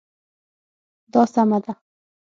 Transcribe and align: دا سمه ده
دا 1.13 1.21
سمه 1.33 1.59
ده 1.63 1.73